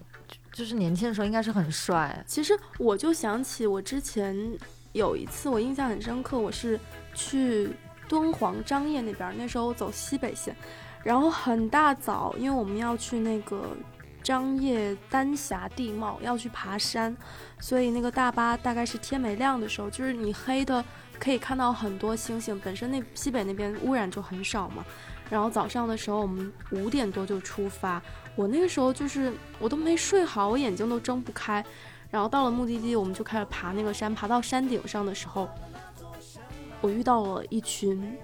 [0.53, 2.23] 就是年轻的时候应该是很帅。
[2.27, 4.37] 其实我就想起我之前
[4.93, 6.79] 有一次，我印象很深刻，我是
[7.15, 7.71] 去
[8.09, 10.57] 敦煌张掖那边，那时候我走西北线，
[11.05, 13.77] 然后很大早，因为我们要去那个
[14.23, 17.17] 张掖丹霞地貌，要去爬山，
[17.61, 20.85] 所以那个大巴大概是天没亮的时候，就是你黑的
[21.19, 24.85] 可以看到很多星星，本身那西北那边污染就很少嘛。
[25.31, 28.01] 然后早上的时候，我们五点多就出发，
[28.35, 31.63] 我那个时候就是我都没睡好，我眼睛都睁不开。
[32.11, 34.15] 然后到了目的地，我们就开始爬那个山。
[34.15, 35.47] 爬到山顶上的时候，
[36.81, 38.17] 我遇到了一群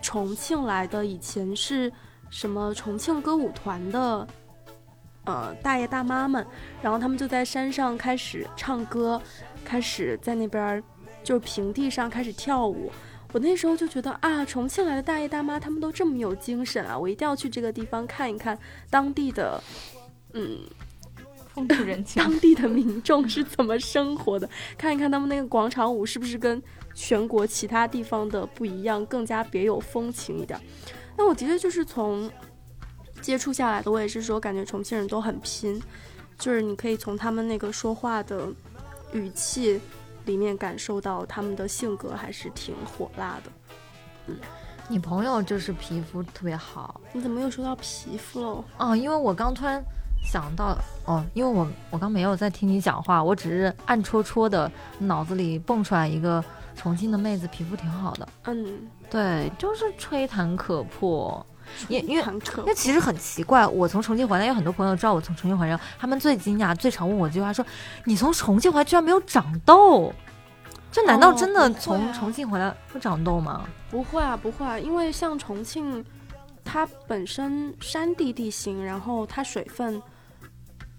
[0.00, 1.92] 重庆来的，以前是
[2.30, 4.26] 什么重庆歌舞团的
[5.24, 6.46] 呃大爷大妈们，
[6.80, 9.20] 然后他们就在山上开始唱歌，
[9.64, 10.82] 开始在那边
[11.22, 12.90] 就平地上开始跳舞。
[13.32, 18.58] 我那时候就觉得啊，重庆来的大爷大妈他们都这么有精神啊，我一定要去这个地方看一看
[18.90, 19.62] 当地的，
[20.34, 20.58] 嗯，
[21.54, 26.62] 风土人情，当地的民众是怎么生活的， 看一看他们那个广场舞是不是跟
[26.94, 30.60] 全国其他地方的不一样，更加别有风情一点。
[31.16, 32.30] 那我的确就是从
[33.20, 35.80] 接触下来的，我也是说感觉重庆人都很拼，
[36.38, 38.48] 就是你可以从他们那个说话的
[39.12, 39.80] 语气。
[40.24, 43.50] 里面感受到他们的性格还是挺火辣的，
[44.28, 44.36] 嗯，
[44.86, 48.64] 你朋友就是皮肤特别好，你怎么又说到皮肤了？
[48.78, 49.84] 哦，因为我刚突然
[50.22, 56.42] 想到，哦，因为我我刚没有在听你讲话，我只是暗戳戳的脑子里蹦出来一个
[56.74, 61.44] 重庆的妹子皮肤挺好的，嗯，对，就是吹弹可破。
[61.88, 62.24] 因因为
[62.58, 67.64] 因为其实很奇怪，我从重庆回来，有很多朋友知道我从重庆回来，他们最惊讶、最常问我一句话说
[68.04, 70.12] ：“你从重庆回来居然没有长痘？
[70.90, 76.04] 这难道真的从重庆回来会长痘吗？”不会啊，不会啊，因为像重庆，
[76.64, 80.02] 它本身山地地形，然后它水分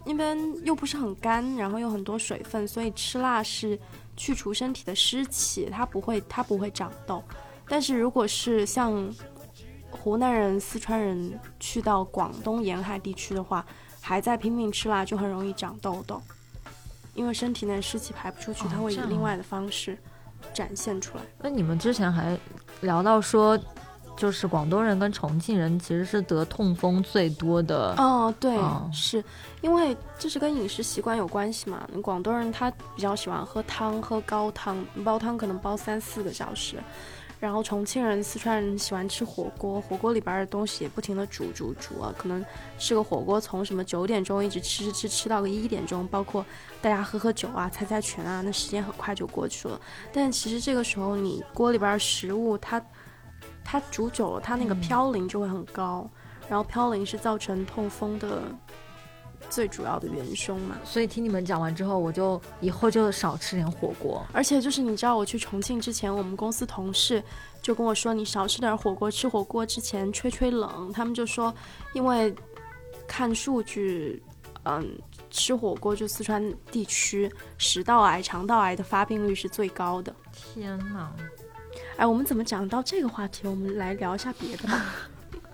[0.05, 3.79] 那边又不是很干，然后又很多水分，所以吃辣是
[4.17, 7.23] 去除身体的湿气，它不会它不会长痘。
[7.67, 9.09] 但是如果是像
[9.89, 13.65] 湖南人、四川人去到广东沿海地区的话，
[14.01, 16.21] 还在拼命吃辣，就很容易长痘痘，
[17.13, 19.97] 因为身体内湿气排不出去，它会以另外的方式
[20.53, 21.23] 展现出来。
[21.39, 22.37] 那你们之前还
[22.81, 23.57] 聊到说，
[24.15, 27.93] 就是广东人跟重庆人其实是得痛风最多的。
[27.97, 28.57] 哦，对，
[28.91, 29.23] 是
[29.61, 31.87] 因为这是跟饮食习惯有关系嘛。
[32.01, 36.77] 广东人他比较喜欢喝汤，喝高汤，煲汤可能煲三四个小时。
[37.39, 42.41] 然后重庆人、四川人喜欢吃火锅，火锅里边的东西也不停的煮煮煮啊，可能
[42.77, 46.45] 吃个火锅从什么九点钟一直吃吃吃吃到个一点钟，包括
[46.81, 49.77] 大家喝喝酒啊、猜猜拳啊，那时间很快就过去了。
[50.13, 52.81] 但其实这个时候你锅里边食物它
[53.63, 56.09] 它煮久了，它那个嘌呤就会很高，
[56.49, 58.41] 然后嘌呤是造成痛风的。
[59.49, 64.25] 最主要的元凶嘛，所以听你们讲完之后，我就以后就少吃点火锅。
[64.31, 67.21] 而且就是你知道，我去重庆之前，我们公司同事
[67.61, 70.91] 就跟我说，你少吃点火锅，吃火锅之前吹吹冷。
[70.93, 71.53] 他们就说，
[71.93, 72.33] 因为
[73.05, 74.23] 看数据，
[74.63, 74.97] 嗯，
[75.29, 80.15] 吃火锅就四川地区食道癌、肠道癌的发病率是最高的。
[80.31, 81.13] 天哪！
[81.97, 83.47] 哎，我们怎么讲到这个话题？
[83.47, 84.85] 我们来聊一下别的吧。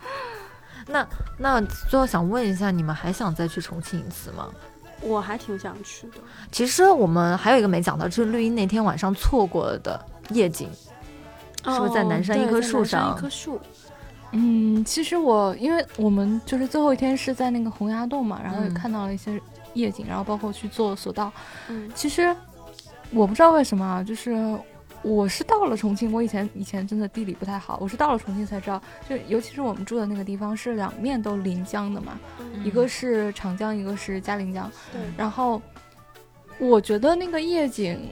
[0.88, 4.48] 那那最后想问一下，你们还想再去重庆一次吗？
[5.02, 6.14] 我还挺想去的。
[6.52, 10.68] 其实我们还有一个没讲到，就是绿茵那天晚上错过的夜景，
[11.66, 13.16] 是不是在南山一棵树上？
[13.16, 13.60] 一棵树。
[14.32, 19.40] 嗯，其实我因为我们就是最后一天是在那个洪崖洞嘛，然后也看到了一些
[19.74, 21.32] 夜景，然后包括去坐索道。
[21.68, 22.36] 嗯，其实
[23.12, 24.58] 我不知道为什么，就是。
[25.02, 32.20] 我是到了重庆，我以前以前真的地理不太好，我是到了重庆才知道，就尤其是我们住的那个地方是两面都临江的嘛，
[32.66, 34.70] 一个是长江，一个是嘉陵江。
[34.92, 35.02] 对。
[35.16, 35.62] 然后
[36.60, 38.10] 我觉得那个夜景，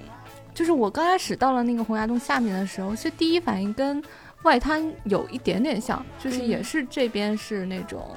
[0.53, 4.01] 就是我刚开始到了那个洪崖洞下面的时候，其实第一反应跟
[4.43, 8.09] 外滩有一点点像，就是也是这边是那种，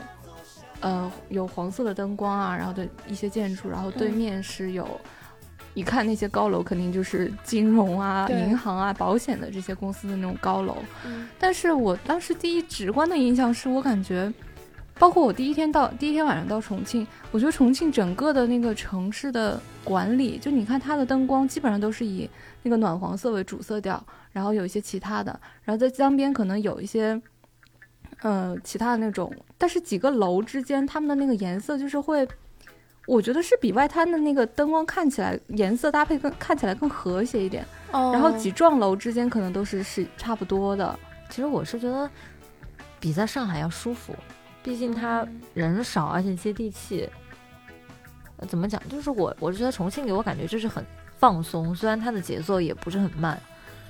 [0.78, 4.86] 呃，有黄色的灯光啊，然后的一些建筑，然后对面是有。
[5.74, 10.76] 一看那些高楼，肯定就是金融啊、银行啊、保险的这些公司的那种高楼。
[11.38, 14.32] 但是我当时第一直观的印象是我感觉，
[14.98, 22.28] 包括我第一天到第一天晚上到重庆，我觉得重庆整个的那个城市的管理，就你看它的灯光基本上都是以
[22.62, 27.20] 那个暖黄色为主色调，然后有一些其他的，然后在江边可能有一些，
[28.22, 32.26] 呃，其他的那种，但是几个楼之间它们的那个颜色就是会。
[33.10, 40.96] 我觉得是比外滩的那个灯光看起来颜色搭配更看起来更和谐一点，然后几幢楼之间可能都是是差不多的。
[41.28, 42.08] 其实我是觉得
[43.00, 44.14] 比在上海要舒服，
[44.62, 47.08] 毕竟它人少而且接地气。
[48.46, 48.80] 怎么讲？
[48.88, 50.86] 就是我我觉得重庆给我感觉就是很
[51.18, 53.36] 放松，虽然它的节奏也不是很慢，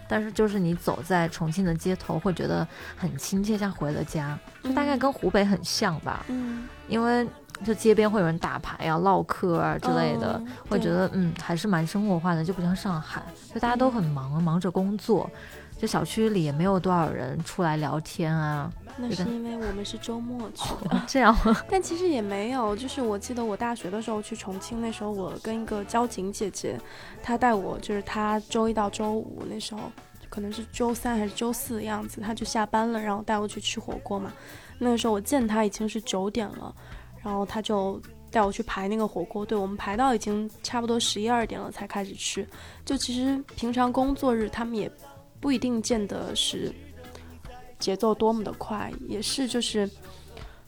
[0.09, 4.39] 但是就是你走在重庆的街头会觉得很亲切，像回了家。
[4.63, 6.25] 就大概跟湖北很像吧。
[6.29, 7.29] 嗯，因为。
[7.65, 15.29] 就街边会有人打牌啊、唠嗑啊之类的，会觉得嗯还是蛮生活化的，就不像上海，就大家都很忙，忙着工作，
[15.77, 18.71] 就小区里也没有多少人出来聊天啊。
[18.97, 21.35] 那是因为我们是周末去 的，这样。
[21.71, 26.79] 但其实也没有，就是我记得我大学的时候去重庆，那时候我跟一个交警姐姐，
[27.23, 29.81] 她带我，就是她周一到周五那时候，
[30.29, 34.31] 可能是周三还是周四的样子，她就下班了，然后带我去吃火锅嘛。
[34.79, 36.75] 那个时候我见她已经是九点了。
[37.23, 42.47] 然后他就带我去排那个火锅，队我们排到已经差不多十一二点了才开始吃。
[42.85, 44.91] 就其实平常工作日他们也
[45.41, 46.73] 不一定见得是
[47.79, 49.89] 节奏多么的快，也是就是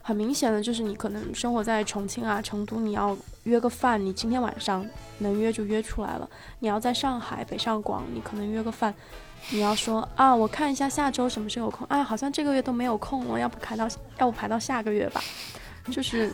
[0.00, 4.84] 很明显的就是你可能生活在重庆啊、成都，你要约个饭，你今天晚上
[5.18, 8.94] 能约就约出来了；你要在上海、北上广，你可能约个饭，
[9.50, 13.86] 你要说啊，我看一下下周什么时候有空，啊，好像这个月都没有空了，要不排到
[14.18, 15.22] 要不排到下个月吧，
[15.90, 16.30] 就是。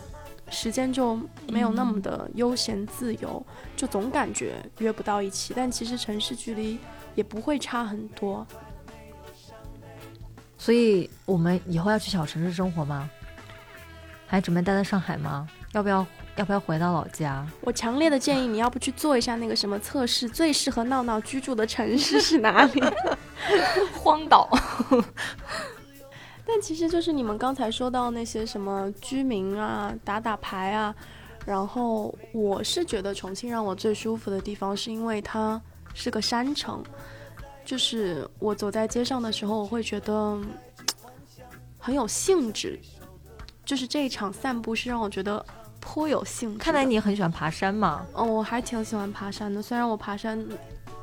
[0.50, 1.14] 时间就
[1.48, 3.44] 没有那么的悠闲自由，
[3.76, 5.52] 就总感觉约不到一起。
[5.54, 6.78] 但其实城市距离
[7.14, 8.46] 也不会差很多，
[10.56, 13.10] 所以我们以后要去小城市生活吗？
[14.26, 15.46] 还准备待在上海吗？
[15.72, 16.06] 要不要
[16.36, 17.46] 要不要回到老家？
[17.60, 22.82] 我强烈的建议你要不去做一下那个什么测试，最适合闹闹居住的城市是哪里？
[24.00, 24.48] 荒岛。
[26.50, 30.94] 但其实就是你们刚才说到那些什么居民啊、打打牌啊，
[31.44, 35.60] 然后我是觉得重庆让我最舒服的地方，是因为它
[35.92, 36.82] 是个山城，
[37.66, 40.40] 就是我走在街上的时候，我会觉得
[41.76, 42.80] 很有兴致，
[43.62, 45.44] 就是这一场散步是让我觉得
[45.80, 46.58] 颇有兴致。
[46.58, 48.06] 看来你很喜欢爬山嘛？
[48.14, 50.42] 哦，我还挺喜欢爬山的，虽然我爬山。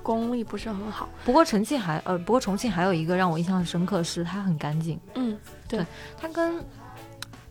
[0.05, 4.99] 功力不是很好，不过重庆还呃，不过重庆还有一个让我印象很深刻，是它很干净。
[5.15, 5.35] 嗯，
[5.67, 5.83] 对，
[6.15, 6.63] 它跟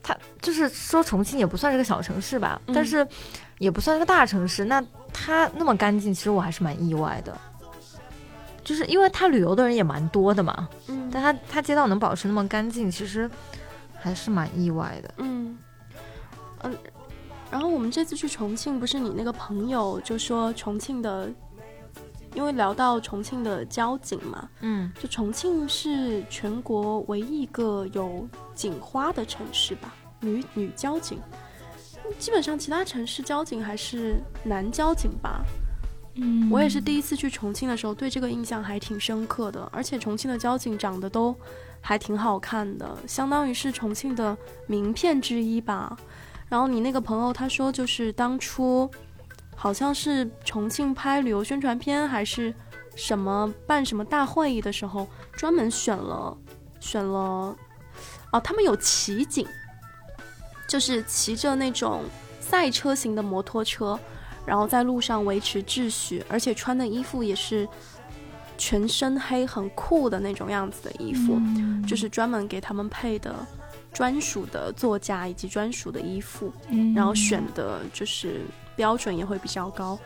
[0.00, 3.04] 它就是说重庆也不算是个小城市吧，但是
[3.58, 4.64] 也不算是个大城市。
[4.64, 4.80] 那
[5.12, 7.36] 它那么干净，其实我还是蛮意外的，
[8.62, 10.68] 就是因为它旅游的人也蛮多的嘛。
[10.86, 13.28] 嗯，但它它街道能保持那么干净，其实
[13.98, 15.14] 还是蛮意外的。
[15.16, 15.58] 嗯
[16.62, 16.78] 嗯，
[17.50, 21.28] 然后我们这次去重庆，不是你那个朋友就说重庆的。
[22.34, 31.18] 因为聊到重庆的交警嘛，嗯，就重庆是全国唯一一个有警花的城市吧，女女交警，
[32.18, 35.44] 基本上其他城市交警还是男交警吧，
[36.16, 41.34] 嗯，我也是第一次去重庆的时候，对这个印象还挺深刻的，而且重庆的交警长得都
[41.80, 45.96] 还挺好看的，相当于是重庆的名片之一吧。
[46.48, 48.90] 然后你那个朋友他说，就是当初。
[49.56, 52.52] 好像是重庆拍旅游宣传片，还是
[52.96, 56.36] 什么办什么大会议的时候，专门选了
[56.80, 57.56] 选了，
[58.30, 59.46] 哦，他们有骑警，
[60.68, 62.02] 就是骑着那种
[62.40, 63.98] 赛车型的摩托车，
[64.44, 67.66] 然后在路上维持秩序，而且穿的衣服也是
[68.58, 71.40] 全身黑，很酷的那种样子的衣服，
[71.86, 73.34] 就是专门给他们配的
[73.92, 76.52] 专属的座驾以及专属的衣服，
[76.94, 78.42] 然后选的就是。
[78.76, 79.98] 标准也会比较高，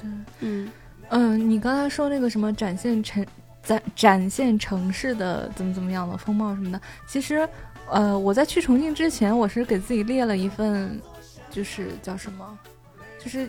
[0.00, 0.70] 对，嗯。
[1.10, 3.24] 嗯，你刚才说那个什么展现城
[3.62, 7.48] 展展现城市的怎么怎么样的风貌什么的，其实，
[7.88, 11.00] 呃，我在去重庆之前，我是给自己列了一份，
[11.48, 12.58] 就是叫什么，
[13.20, 13.48] 就是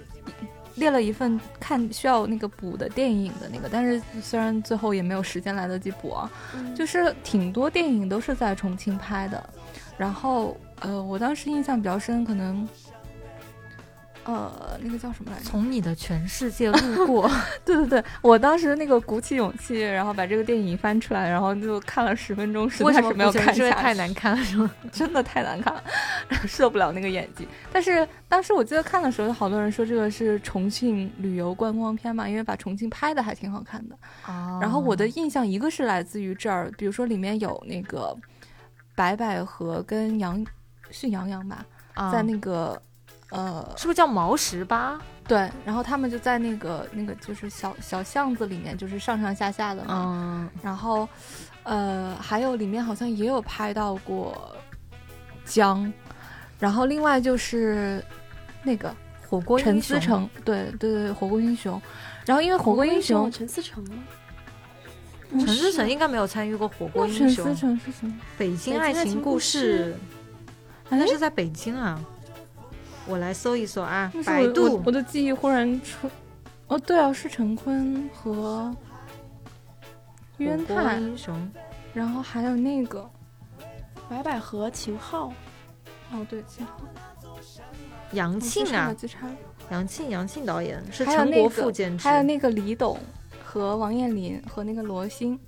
[0.76, 6.30] 列了一份看需要那个补的电影的那个，但是虽然最后也没有时间来得及补啊，
[6.76, 9.50] 就是挺多电影都是在重庆拍的，
[9.98, 12.70] 然后呃，我当时印象比较深，可能。
[14.28, 15.46] 呃，那个叫什么来着？
[15.46, 17.32] 从你的全世界路过。
[17.64, 23.72] 对对对，我当时那个鼓起勇气，然后把这个电影翻出来，然后就看了十分钟，实在是没有看下去。
[23.72, 24.70] 太难看了，是吗？
[24.92, 25.82] 真的太难看了，
[26.46, 27.48] 受不了那个演技。
[27.72, 33.96] 但是当时我记得看的时候，好多人说这个是重庆旅游观光片嘛，因为把重庆拍的还挺好看的。
[34.28, 34.60] 哦。
[34.62, 38.14] 然后我的印象一个是来自于这儿，比如说里面有那个
[38.94, 40.46] 白百合跟杨
[40.92, 41.66] 是杨洋吧，
[42.12, 42.82] 在那个。
[43.32, 45.00] 呃，是不是叫毛十八？
[45.28, 50.06] 对，然后他们就在那个那个就是小小巷子里面，就是上上下下的嘛。
[50.08, 50.50] 嗯。
[50.64, 51.08] 然后，
[51.64, 54.56] 呃，还有里面好像也有拍到过
[55.44, 55.92] 江，
[56.58, 58.02] 然后另外就是
[58.64, 58.96] 那个
[59.28, 61.82] 火锅陈思诚，对对对，火锅英雄。
[62.26, 63.96] 然后因为火锅英雄陈思诚吗？
[65.32, 67.44] 陈思诚应该没有参与过火锅英雄。
[67.44, 68.14] 陈思诚是什么？
[68.38, 69.94] 北京爱情故事，
[70.90, 72.02] 好像是在北京啊。
[73.08, 74.82] 我来搜一搜啊，百度。
[74.86, 76.10] 我的记忆忽然出，
[76.68, 78.76] 哦，对啊，是陈坤和
[80.38, 81.52] 冤太英雄，
[81.94, 83.10] 然后还有那个
[84.10, 85.32] 白百合、秦昊，
[86.12, 86.74] 哦，对，秦昊，
[88.12, 88.96] 杨庆啊，
[89.70, 93.00] 杨庆，杨庆导演是陈国富监制，还有那个李董
[93.44, 95.40] 和王彦霖和那个罗星。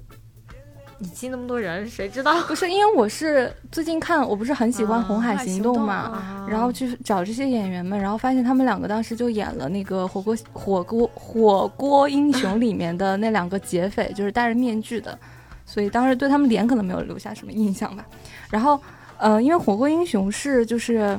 [1.02, 2.40] 你记那么多人，谁知道？
[2.44, 15.18] 不是，因为我是最近看，我不是很喜欢《红海行动》嘛，然后去找这些演员们，然后发现他们两个当时就演了那个《火锅火锅火锅英雄》里面的那两个劫匪，就是戴着面具的，
[15.66, 18.06] 所以当时对他们脸可能没有留下什么印象吧。
[18.50, 18.78] 然后，
[19.18, 21.18] 呃，因为《火锅英雄》是就是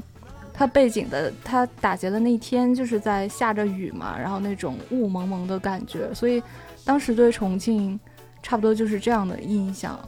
[0.52, 6.42] 他背景的他打劫的那一天就是在下着雨嘛，然后那种雾蒙蒙的感觉，所以
[6.84, 7.98] 当时对重庆
[8.43, 9.99] 差不多就是这样的印象。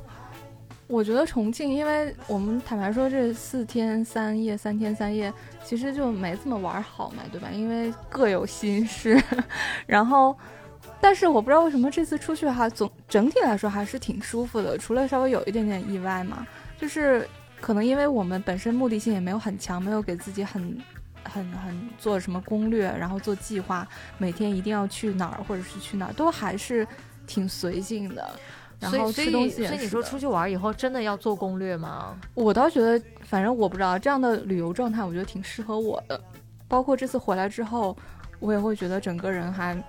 [0.87, 5.33] 我觉得重庆，因为我们坦白说这四天三夜、三天三夜，
[5.64, 7.49] 其实就没怎么玩好嘛，对吧？
[7.51, 9.22] 因为各有心事，
[9.87, 10.37] 然后。
[11.01, 16.47] 但是我不知道为什么这次出去哈，总整体来说还是挺舒服的，除了稍微有一点点意外嘛，
[16.78, 17.28] 就是
[17.61, 20.80] 可能因为我们本身目的性也没有很强，没有给自己很
[21.24, 26.87] 很很做什么攻略，然后做计划，每天一定要去哪儿或者是去哪儿，都还是
[27.26, 28.30] 挺随性的。
[28.78, 32.16] 然后吃东西，所以你说出去玩以后真的要做攻略吗？
[32.34, 36.20] 我倒觉得，反正我不知道这样的旅游状态，我觉得挺适合我的。
[36.66, 37.96] 包括这次回来之后，
[38.40, 39.82] 我也会觉得整个人还。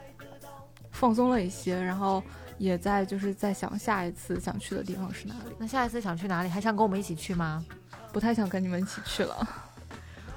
[0.96, 2.22] 放松了一些，然后
[2.60, 5.56] 也在就是在想下一次想去的地方是哪里。
[5.58, 6.50] 那下一次想去哪里？
[6.50, 7.66] 还想跟我们一起去吗？
[8.12, 9.36] 不太想跟你们一起去了。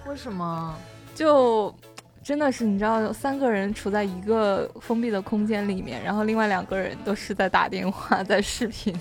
[0.07, 0.75] 为什么？
[1.15, 1.73] 就
[2.27, 8.93] 真的是你知道，三个人处在一个封闭的空间里面，然后另外两个人都是在打电话、在视频，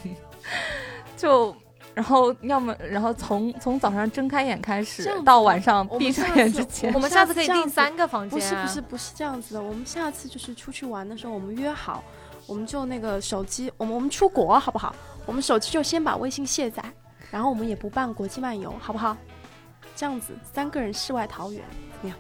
[1.18, 1.56] 就。
[1.96, 8.38] 然后要么，然后从从早上睁开眼开始到晚上闭上眼之前，我们下次可以订三个房间。
[8.38, 12.04] 不是不是不是这样子的，我们下次就是出去玩的时候，我们约好，
[12.48, 14.94] 我们就那个手机，我们我们出国好不好？
[15.26, 16.84] 我们手机就先把微信卸载，
[17.32, 19.16] 然后我们也不办国际漫游，好不好？
[19.96, 21.64] 这样子三个人世外桃源。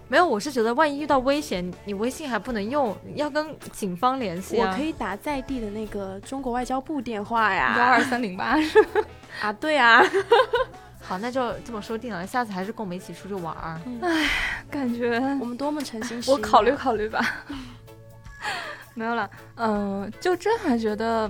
[0.07, 4.71] 没有，我是觉得万一遇到危险，你微信还不能用，要跟警方联系啊。
[4.71, 8.55] 我可以打在地的那个中国外交部电话呀，幺二三零八。
[9.41, 10.01] 啊，对啊。
[11.03, 13.79] 好，那就这么说定了，下次还是跟我们一起出去玩儿。
[14.01, 14.27] 唉，
[14.71, 16.19] 感觉我们多么诚心。
[16.27, 17.23] 我考虑考虑吧。
[18.95, 21.29] 没有了，嗯，就真还觉得，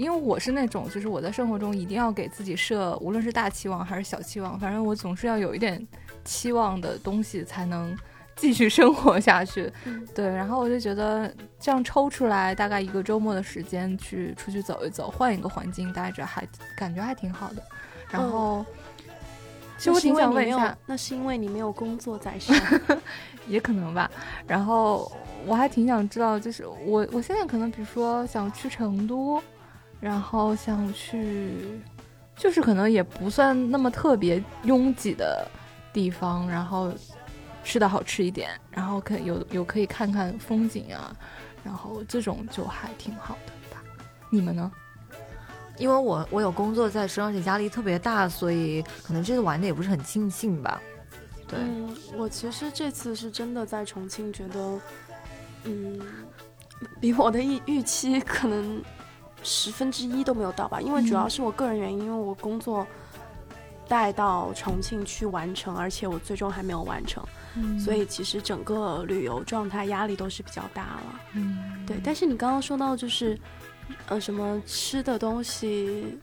[0.00, 5.86] 因为我是那种，就是我在生活中一定要给自己设，无论是大期望还是小期望，反正我总是要有一点。
[6.22, 7.96] 期望的东西才能
[8.36, 9.72] 继续生活下去，
[10.14, 10.28] 对。
[10.28, 16.46] 然后我就觉得这样抽出来大概一个周末的时间去出去走一走，换一个环境待着，还
[16.76, 17.62] 感觉还挺好的。
[18.10, 18.64] 然后，
[19.78, 22.54] 其实我挺想问一下，那是因为你没有工作在身，
[23.48, 24.08] 也可能吧。
[24.46, 25.10] 然后
[25.46, 29.42] 我还挺想知道，就是我我现在可能比如说想去成都，
[30.00, 31.80] 然后想去，
[32.36, 35.46] 就是可能也不算那么特别拥挤的。
[35.92, 36.92] 地方，然后
[37.64, 41.12] 吃的好吃一点，然后可有有可以看看风景啊，
[41.64, 43.82] 然后这种就还挺好的吧。
[44.30, 44.70] 你们呢？
[45.78, 50.80] 因为我我有工作在身，而且压力特别大，所以可能这次玩的也不是很尽兴吧。
[51.48, 51.58] 对，
[52.16, 54.80] 我其实这次是真的在重庆，觉得
[55.64, 56.00] 嗯，
[57.00, 58.80] 比我的预预期可能
[59.42, 60.80] 十分之一都没有到吧。
[60.80, 62.86] 因为主要是我个人原因，因为我工作。
[63.88, 67.26] 带到重庆去完成，而且我最终还没有完成，
[67.76, 71.20] 所以其实整个旅游状态压力都是比较大了。
[71.34, 72.00] 嗯，对。
[72.04, 73.36] 但是你刚刚说到就是，
[74.06, 76.16] 呃，什么吃的东西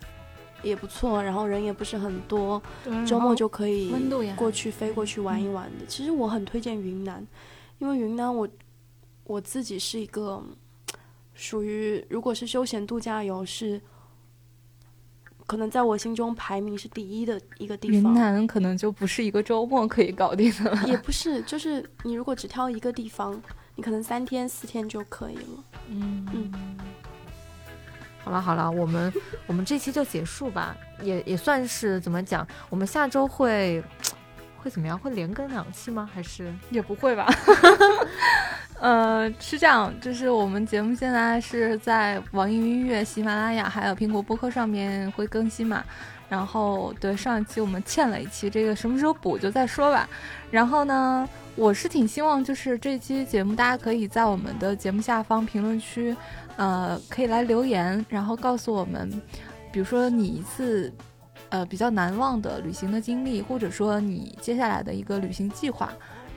[0.64, 2.62] 也不错，然后人也不是很多，
[3.06, 3.94] 周末就可以
[4.38, 5.86] 过去飞过去玩一玩的。
[5.90, 7.28] 其实我很推荐云南，
[7.80, 8.48] 因为云南我
[9.26, 10.42] 我自己是一个
[11.38, 13.80] 属于如果是休闲度假游是。
[15.50, 18.12] 可能在我心中排名是第一的一个地方。
[18.12, 20.84] 云南可能就不是一个周末可以搞定的了。
[20.86, 23.42] 也不是，就是你如果只挑一个地方，
[23.74, 25.64] 你可能三天四天就可以了。
[25.88, 26.78] 嗯嗯。
[28.26, 29.14] 好了好了，我们
[29.46, 32.46] 我们这期就结束吧，也也算是怎么讲？
[32.70, 33.82] 我们下周会
[34.58, 35.00] 会怎么样？
[35.00, 36.10] 会连更两期吗？
[36.14, 37.26] 还是也不会吧？
[38.80, 45.84] 呃，是这样，就是我们节目现在是在网易云音乐、喜马拉雅还有苹果播客上面会更新嘛。
[46.30, 50.08] 然后，对上一期我们欠了一期，这个什么时候补就再说吧。
[50.52, 56.16] 然后呢，我是挺希望就是这期节目大家可以在我们的节目下方评论区，
[56.58, 59.10] 呃，可以来留言，然后告诉我们，
[59.72, 60.94] 比如说你一次
[61.50, 65.92] 呃比较难忘的旅行的经历，或者说你接下来的一个旅行计划。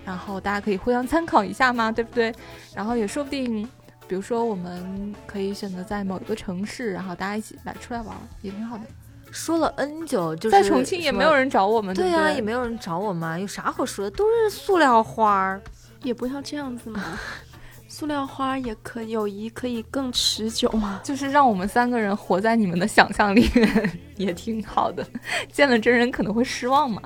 [0.04, 2.34] 然后大家可以互相参考一下嘛，对不对？
[2.74, 3.62] 然后也说不定，
[4.08, 8.84] 比如说我们可以选择在某一个城市，然后大家一起来出来玩，也挺好的。
[9.30, 14.10] 说了 N 久，就是在重庆也没有人找我们，对呀，也没有人找我们，有啥好说的？
[14.16, 15.62] 都是塑料花儿，
[16.02, 17.00] 也不要这样子嘛。
[17.86, 25.06] 塑料花也可友谊可以更持久嘛，就是让我们三个人活在你们的想象里面， 也挺好的。
[25.52, 27.02] 见了真人可能会失望嘛。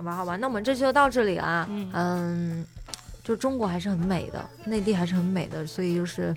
[0.00, 1.68] 好吧，好吧，那我们这期就到这里了。
[1.92, 2.64] 嗯，
[3.22, 6.34] 就中国还是很美的，内地还是很美的，所以就是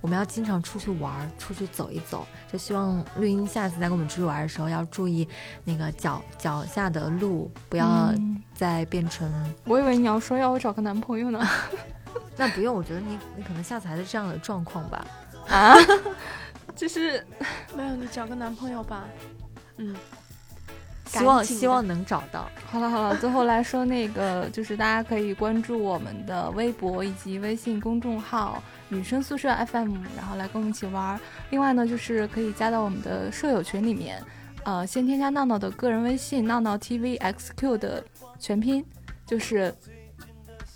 [0.00, 2.26] 我们要经常出去玩，出去走一走。
[2.50, 5.28] 就希望绿茵下次再跟我们出去玩的时候，要注意
[5.64, 8.10] 那个脚脚下的路，不要
[8.54, 9.30] 再变成。
[9.64, 11.46] 我以为你要说要我找个男朋友呢。
[12.38, 15.06] 那不用，我觉得你你可能下次还是这样的状况吧。
[15.46, 15.76] 啊，
[16.74, 17.22] 就是
[17.76, 19.04] 没有，你找个男朋友吧。
[19.76, 19.94] 嗯。
[21.20, 22.50] 希望希望能找到。
[22.70, 31.18] 好了好了，最后来说那个，就是大家可以关注我们的微博以及微信公众号“女生宿舍 FM”，然后来跟我们一起玩。
[31.50, 34.22] 另外呢，就是可以加到我们的舍友群里面，
[34.64, 38.04] 呃，先添加闹闹的个人微信“闹闹 TVXQ” 的
[38.38, 38.84] 全拼，
[39.26, 39.74] 就是。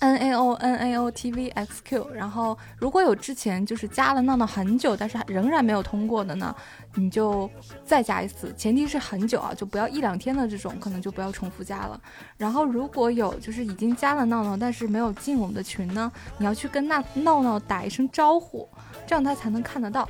[0.01, 6.55] N a o n a o t v x q，然后如果有之前就是加了闹闹很久，但是仍然没有通过的呢，
[6.95, 7.51] 你就
[7.85, 12.01] 再加一次，前提是很久啊，就不要一两天的这种，可能就不要重复加了。
[12.37, 18.69] 然后如果有就是已经加了闹闹，但是没有进我们的群呢，你要去跟那闹闹打一声招呼，
[19.05, 20.09] 这样他才能看得到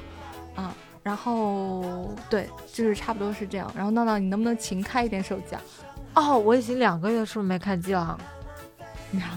[0.55, 0.74] 啊。
[1.03, 3.72] 然后对，就是差不多是这样。
[3.74, 5.62] 然后闹闹，你能不能勤开一点手机啊？
[6.14, 8.18] 哦，我已经两个月是不是没开机了？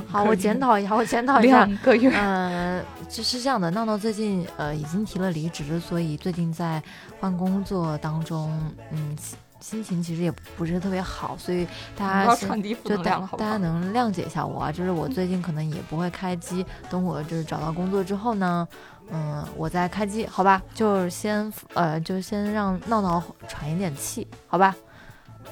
[0.08, 1.66] 好，我检讨一下，我检讨一下。
[1.66, 3.72] 两个月，呃，就是这样的。
[3.72, 6.82] 闹闹最近呃已经提了离职，所以最近在
[7.20, 8.52] 换工作当中，
[8.92, 9.18] 嗯，
[9.62, 11.66] 心情其实也不是特别好，所以
[11.96, 12.36] 大家
[12.84, 14.72] 就大大家能谅解一下我啊。
[14.72, 18.68] 就是我最近可能也不会开机，等我就是找到工作之后呢，
[19.10, 20.62] 嗯，我再开机，好吧？
[20.74, 24.76] 就是先呃，就先让闹闹喘一点气，好吧？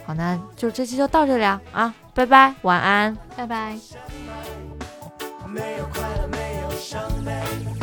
[0.06, 3.78] 好，那就这期就到这里啊啊，拜拜，晚安，拜拜。
[5.48, 7.79] 没有快乐，没有伤悲。